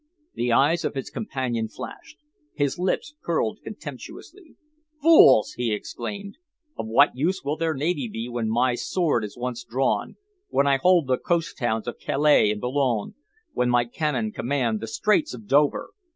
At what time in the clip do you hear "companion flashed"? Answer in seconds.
1.11-2.17